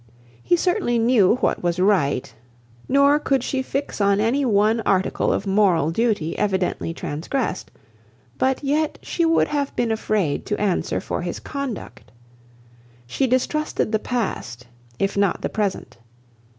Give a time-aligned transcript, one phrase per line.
[0.41, 2.33] He certainly knew what was right,
[2.89, 7.69] nor could she fix on any one article of moral duty evidently transgressed;
[8.39, 12.11] but yet she would have been afraid to answer for his conduct.
[13.05, 14.65] She distrusted the past,
[14.97, 15.99] if not the present.